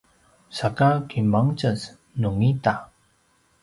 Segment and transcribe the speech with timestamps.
[0.57, 1.79] saka kimangtjez
[2.19, 2.73] nungida?